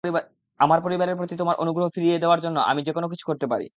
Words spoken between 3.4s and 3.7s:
পারি।